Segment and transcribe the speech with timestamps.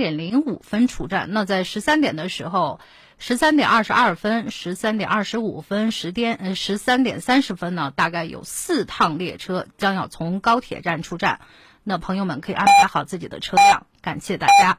[0.00, 1.28] 点零五分出站。
[1.30, 2.80] 那在十三点的时候，
[3.18, 11.40] 十三点二十二分、十三点二十五分、十点呃十三点三十分呢，大概有四趟列车将要从高铁站出站。
[11.84, 14.78] 那朋友们可以安排好自己的车辆，感谢大家。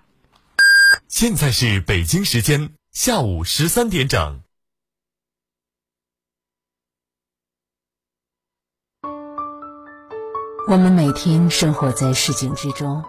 [1.07, 4.41] 现在是北京时间下午十三点整。
[10.67, 13.03] 我们每天生活在市井之中，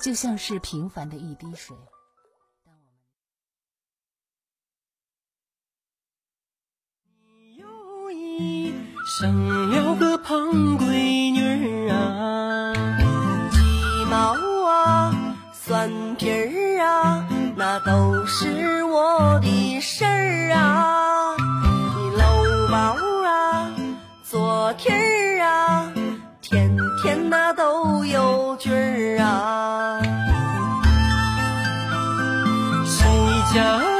[0.00, 1.76] 就像是平凡的一滴水。
[7.04, 8.72] 你有一
[9.18, 10.38] 生了个胖
[10.78, 12.72] 闺女啊，
[13.50, 14.36] 鸡毛
[14.68, 21.36] 啊，蒜皮儿啊，那都是我的事儿啊。
[21.36, 23.74] 你搂包啊，
[24.22, 25.07] 昨天。
[27.02, 30.00] 天哪都有君儿啊，
[32.84, 33.06] 谁
[33.54, 33.97] 家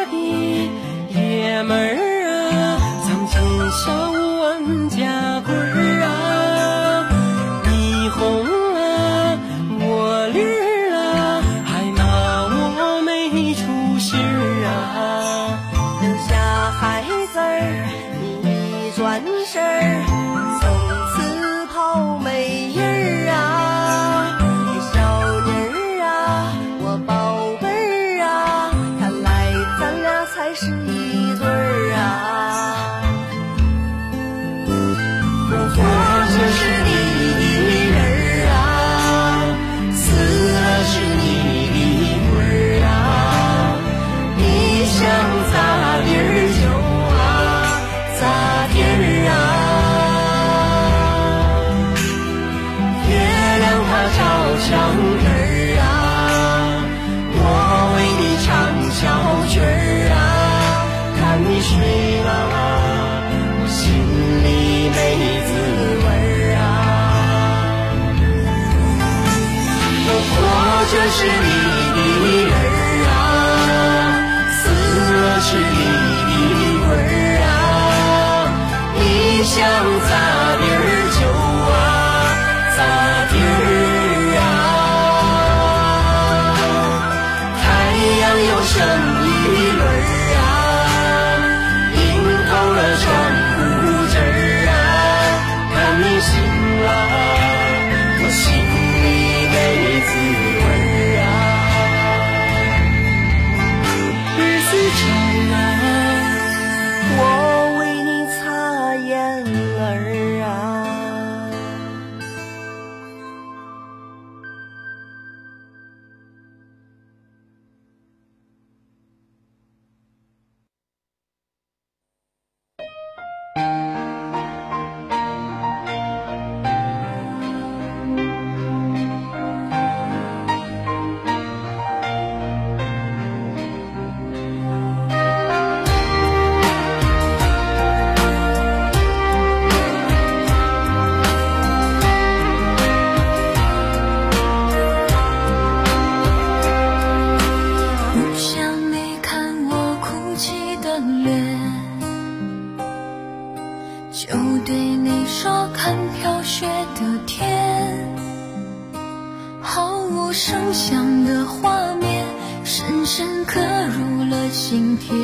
[163.10, 165.16] 深刻入了心田，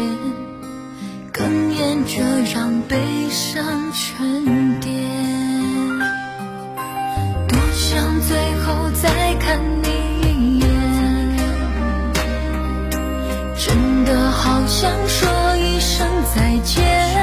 [1.34, 2.22] 哽咽着
[2.55, 2.97] 让悲
[3.28, 4.91] 伤沉淀。
[7.47, 9.89] 多想最后再看你
[10.22, 10.67] 一眼。
[13.55, 15.28] 真的好想说
[15.59, 17.13] 一声再见，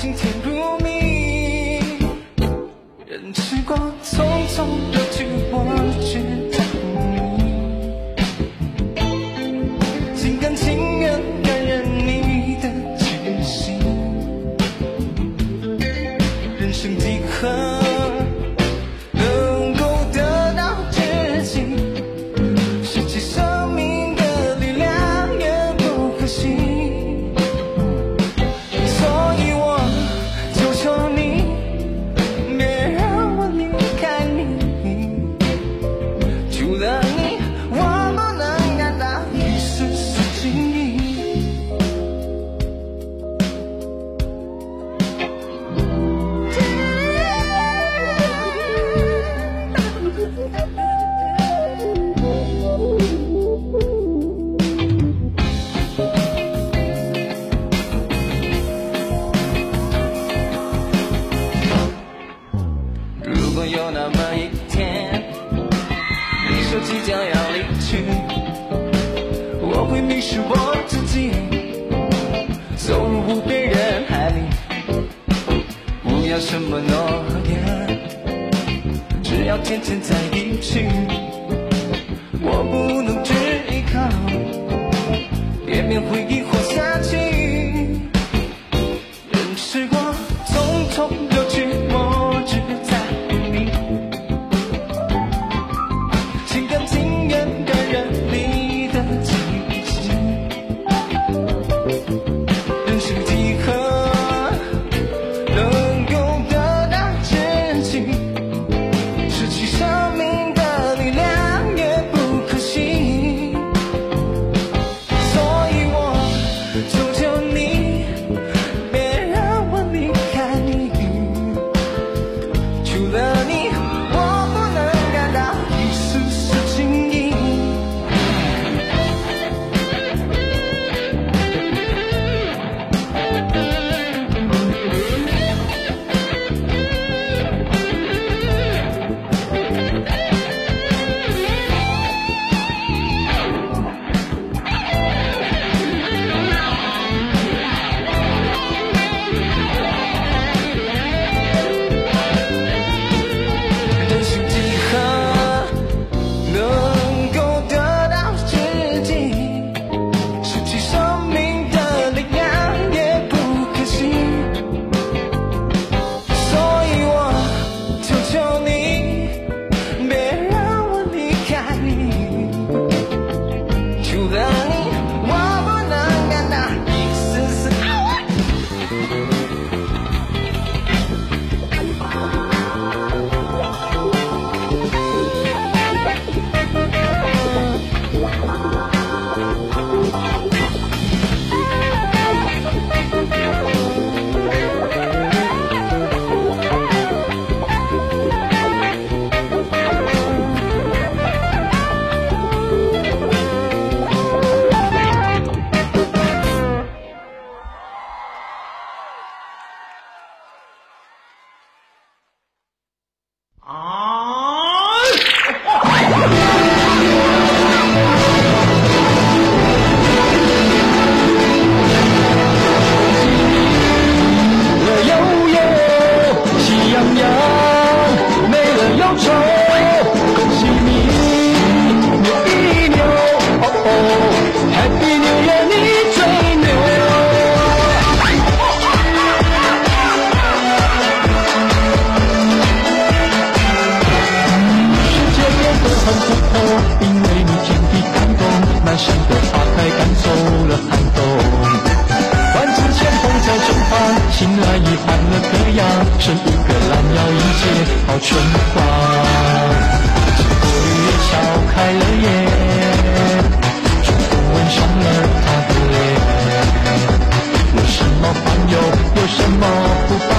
[0.00, 0.57] 请填入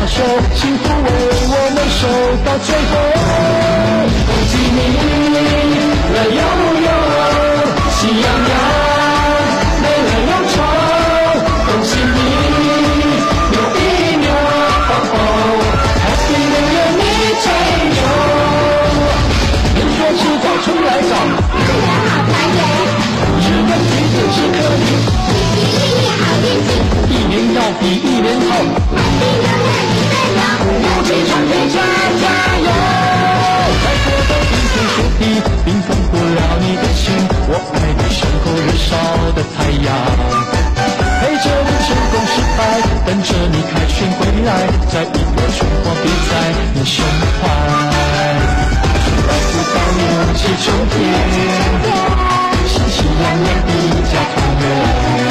[0.09, 0.23] 手，
[0.55, 1.07] 幸福为
[1.51, 2.01] 我们守
[2.43, 2.91] 到最后。
[4.27, 4.77] 恭喜你，
[6.15, 6.87] 来摇不摇？
[7.91, 8.48] 夕阳。
[38.55, 38.95] 燃烧
[39.33, 39.87] 的太阳
[41.21, 42.59] 陪着你成功失败
[43.05, 44.49] 等着你凯旋归来
[44.91, 46.31] 摘一朵雪花别在
[46.73, 47.03] 你胸
[47.41, 47.43] 怀
[49.05, 50.67] 春来湖北省武器充
[52.67, 53.79] 喜气洋洋一
[54.11, 55.28] 家团圆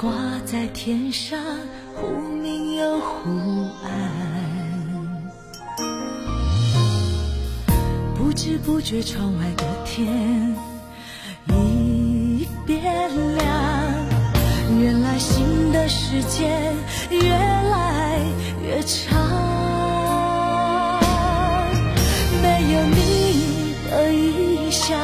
[0.00, 0.12] 挂
[0.46, 1.36] 在天上，
[1.96, 2.06] 忽
[2.40, 3.90] 明又忽暗。
[8.14, 10.54] 不知不觉，窗外的天
[11.48, 12.80] 已变
[13.34, 13.44] 亮。
[14.78, 16.72] 原来新的时间
[17.10, 18.20] 越来
[18.64, 19.18] 越长。
[22.40, 24.96] 没有你的异乡，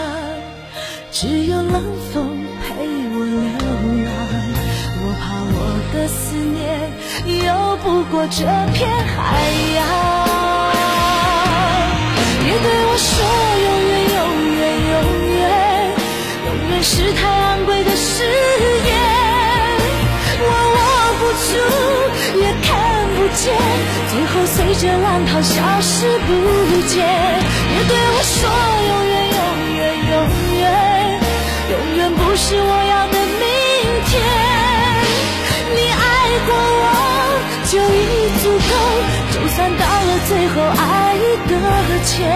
[1.11, 2.34] 只有冷风
[8.15, 9.19] 过这片海
[9.75, 9.83] 洋。
[12.45, 13.11] 别对我说
[13.67, 14.17] 永远，永
[14.55, 14.95] 远，永
[15.35, 15.43] 远，
[16.47, 18.23] 永远是太昂贵的誓
[18.87, 18.95] 言。
[20.39, 20.79] 我握
[21.19, 21.53] 不住，
[22.39, 22.71] 也看
[23.17, 23.43] 不见，
[24.09, 26.31] 最后随着浪涛消失不
[26.87, 26.95] 见。
[27.69, 28.39] 别对我说
[28.91, 29.04] 永远，永
[42.05, 42.29] 切，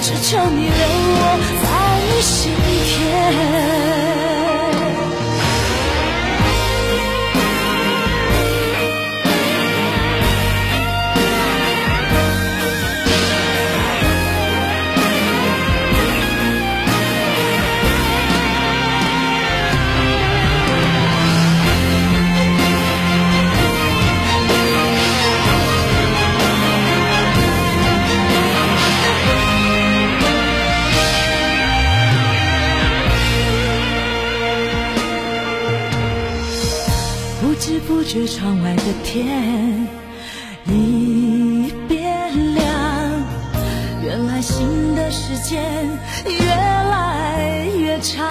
[0.00, 1.66] 只求你留我在
[2.08, 2.52] 你心
[2.86, 3.71] 田。
[37.86, 39.88] 不觉，窗外的天
[40.66, 42.64] 已变亮。
[44.04, 45.62] 原来新的时间
[46.26, 48.28] 越来越长。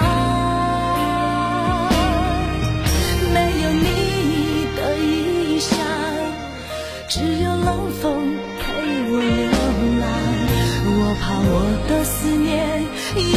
[3.32, 5.78] 没有你的异乡，
[7.08, 8.62] 只有冷风陪
[9.10, 9.50] 我流
[10.00, 10.02] 浪。
[10.84, 11.52] 我怕我
[11.88, 12.82] 的思念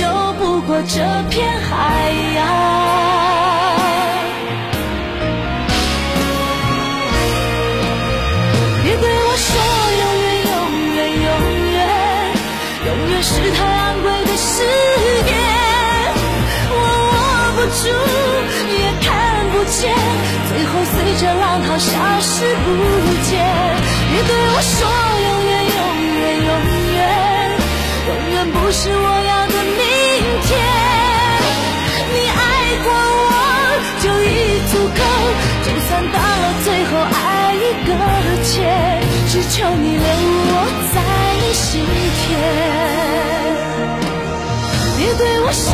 [0.02, 0.94] 游不过这
[1.30, 3.65] 片海洋。
[21.78, 22.68] 消失不
[23.30, 23.32] 见。
[24.12, 24.78] 别对我说
[25.26, 25.78] 永远，永
[26.16, 26.50] 远，永
[26.94, 26.98] 远，
[28.08, 29.80] 永远不是我要的明
[30.46, 30.50] 天。
[32.14, 32.40] 你爱
[32.84, 33.30] 过我
[34.02, 34.34] 就已
[34.72, 35.02] 足够，
[35.66, 37.16] 就算到了最后爱
[37.56, 37.90] 已搁
[38.44, 38.54] 浅，
[39.28, 40.06] 只求你留
[40.48, 40.54] 我
[40.94, 40.96] 在
[41.42, 41.64] 你心
[42.22, 42.28] 田。
[44.98, 45.68] 别对我说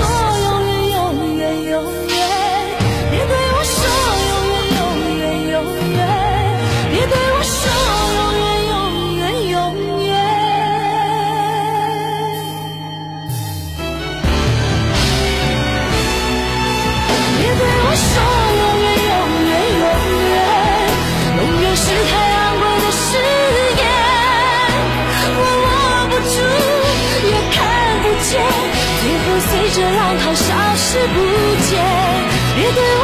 [30.92, 31.16] 消失不
[31.70, 31.80] 见。
[32.54, 33.01] 别对我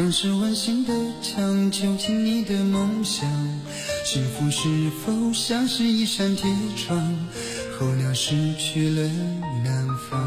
[0.00, 3.28] 像是温馨的墙囚禁你的梦想。
[4.02, 4.66] 幸福是
[5.04, 6.98] 否像是一扇铁窗
[7.78, 9.06] 候鸟失去了
[9.62, 10.18] 南方？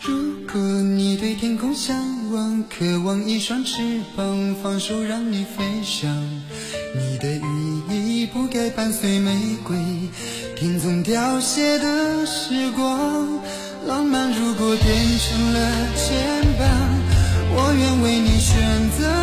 [0.00, 1.94] 如果你对天空向
[2.32, 6.10] 往渴望一双翅膀放手让你飞翔。
[6.94, 9.76] 你的羽翼不该伴随玫瑰
[10.56, 13.38] 听从凋谢的时光
[13.86, 16.16] 浪漫如果变成了牵
[16.58, 16.87] 绊
[17.50, 19.17] 我愿为你选择。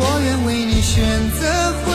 [0.00, 1.87] 我愿为你选择。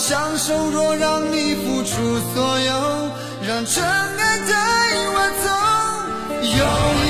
[0.00, 2.72] 享受若让你付出所有，
[3.46, 4.54] 让真爱带
[5.12, 5.46] 我走。
[6.42, 6.64] 有
[7.04, 7.09] 你。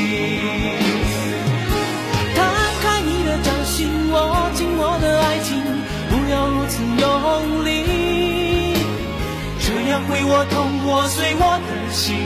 [10.33, 12.25] 我痛，我碎我的心，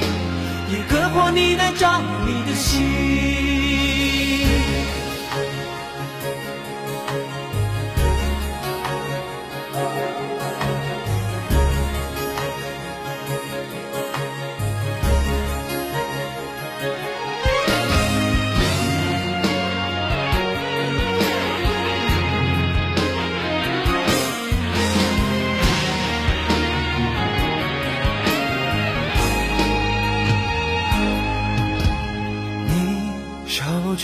[0.69, 3.44] 也割破你的掌，你的心。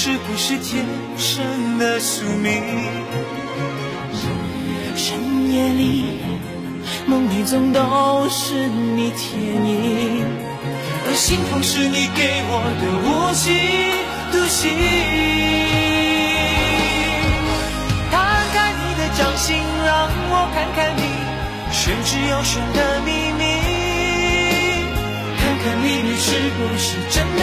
[0.00, 2.62] 是不是天生的宿命？
[4.94, 5.18] 深
[5.52, 6.04] 夜里，
[7.04, 10.22] 梦里总都是你甜意，
[11.04, 13.50] 而心痛是你给我的无期
[14.30, 14.70] 徒刑。
[18.12, 18.14] 摊
[18.54, 21.02] 开你的掌心，让我看看你
[21.72, 23.42] 玄之又玄的秘密，
[25.40, 27.42] 看看里面是不是真的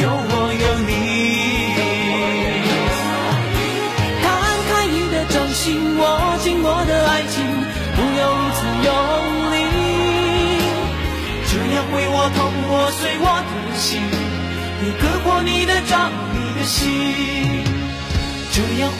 [0.00, 0.32] 有我
[0.64, 0.90] 有你。
[4.22, 4.24] 摊
[4.68, 6.02] 开你的掌心，握
[6.42, 7.36] 紧我的爱情，
[7.96, 8.88] 不要如此用
[9.52, 9.54] 力，
[11.46, 14.00] 这样会我痛，破碎我的心，
[14.82, 17.62] 也割破你的掌，你的心，
[18.52, 18.90] 这样。